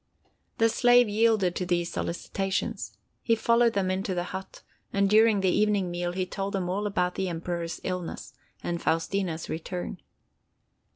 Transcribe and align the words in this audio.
The 0.57 0.67
slave 0.67 1.07
yielded 1.07 1.55
to 1.57 1.63
these 1.67 1.91
solicitations. 1.91 2.97
He 3.21 3.35
followed 3.35 3.73
them 3.73 3.91
into 3.91 4.15
the 4.15 4.23
hut, 4.33 4.63
and 4.91 5.07
during 5.07 5.41
the 5.41 5.51
evening 5.51 5.91
meal 5.91 6.13
he 6.13 6.25
told 6.25 6.55
them 6.55 6.71
all 6.71 6.87
about 6.87 7.13
the 7.13 7.29
Emperor's 7.29 7.79
illness 7.83 8.33
and 8.63 8.81
Faustina's 8.81 9.47
return. 9.47 10.01